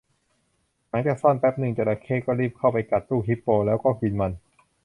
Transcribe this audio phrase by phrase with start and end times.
[0.89, 4.31] หลังจากซ่อนแป๊บนึง จระเข้ก็รีบเข้าไปกัดลูกฮิปโปแล้วก็กินมัน